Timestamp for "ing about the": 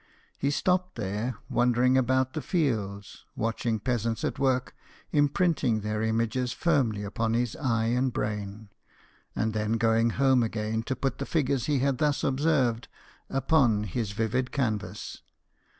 1.83-2.41